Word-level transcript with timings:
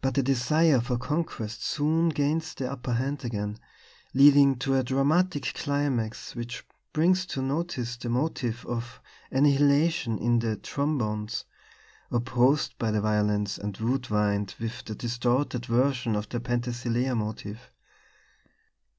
But 0.00 0.14
the 0.14 0.22
desire 0.22 0.80
for 0.80 0.96
conquest 0.96 1.62
soon 1.62 2.08
gains 2.08 2.54
the 2.54 2.72
upper 2.72 2.94
hand 2.94 3.22
again, 3.22 3.58
leading 4.14 4.56
to 4.60 4.76
a 4.76 4.82
dramatic 4.82 5.52
climax 5.52 6.34
which 6.34 6.64
brings 6.94 7.26
to 7.26 7.42
notice 7.42 7.98
the 7.98 8.08
motive 8.08 8.64
of 8.64 9.02
annihilation 9.30 10.16
in 10.16 10.38
the 10.38 10.56
trombones 10.56 11.44
opposed 12.10 12.78
by 12.78 12.92
the 12.92 13.02
violins 13.02 13.58
and 13.58 13.76
wood 13.76 14.08
wind 14.08 14.54
with 14.58 14.88
a 14.88 14.94
distorted 14.94 15.66
version 15.66 16.16
of 16.16 16.30
the 16.30 16.40
Penthesilea 16.40 17.14
motive. 17.14 17.70